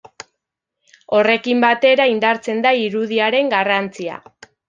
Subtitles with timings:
[1.17, 4.19] Horrekin batera indartzen da irudiaren garrantzia.